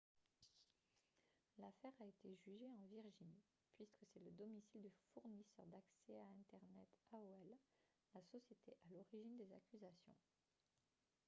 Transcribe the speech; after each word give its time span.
l'affaire 1.59 1.93
a 1.99 2.07
été 2.07 2.35
jugée 2.43 2.71
en 2.71 2.87
virginie 2.87 3.43
puisque 3.75 4.03
c'est 4.11 4.19
le 4.23 4.31
domicile 4.31 4.81
du 4.81 4.91
fournisseur 5.13 5.63
d'accès 5.67 6.17
à 6.19 6.27
internet 6.39 6.89
aol 7.11 7.55
la 8.15 8.21
société 8.23 8.73
à 8.79 8.87
l'origine 8.95 9.37
des 9.37 9.53
accusations 9.53 10.15